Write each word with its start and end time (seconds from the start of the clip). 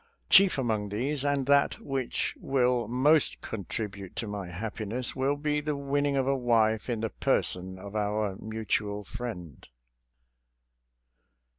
Chief 0.31 0.57
among 0.57 0.89
these, 0.89 1.23
and 1.23 1.45
that 1.45 1.79
which 1.79 2.35
will 2.41 2.87
most 2.87 3.39
contribute 3.41 4.15
to 4.15 4.25
my 4.25 4.47
happiness, 4.47 5.15
will 5.15 5.35
be 5.35 5.61
the 5.61 5.75
win 5.75 6.05
ning 6.05 6.17
of 6.17 6.25
a 6.25 6.35
wife 6.35 6.89
in 6.89 7.01
the 7.01 7.11
person 7.11 7.77
of 7.77 7.95
our 7.95 8.35
mutual 8.41 9.03
friend. 9.03 9.67